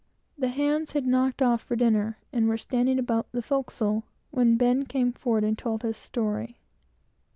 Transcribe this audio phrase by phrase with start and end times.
[0.35, 4.83] The hands had "knocked off" for dinner, and were standing about the forecastle, when Ben
[4.85, 6.57] came forward and told his story.